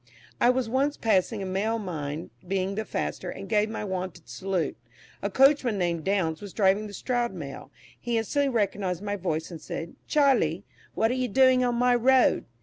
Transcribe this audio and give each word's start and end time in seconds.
I 0.39 0.49
was 0.49 0.67
once 0.67 0.97
passing 0.97 1.43
a 1.43 1.45
Mail, 1.45 1.77
mine 1.77 2.31
being 2.47 2.73
the 2.73 2.85
faster, 2.85 3.29
and 3.29 3.47
gave 3.47 3.69
my 3.69 3.83
wonted 3.83 4.27
salute. 4.27 4.75
A 5.21 5.29
coachman 5.29 5.77
named 5.77 6.03
Downs 6.05 6.41
was 6.41 6.53
driving 6.53 6.87
the 6.87 6.93
Stroud 6.93 7.33
Mail; 7.35 7.69
he 7.99 8.17
instantly 8.17 8.49
recognised 8.49 9.03
my 9.03 9.15
voice, 9.15 9.51
and 9.51 9.61
said, 9.61 9.93
"Charlie, 10.07 10.63
what 10.95 11.11
are 11.11 11.13
you 11.13 11.27
doing 11.27 11.63
on 11.63 11.75
my 11.75 11.93
road?" 11.93 12.45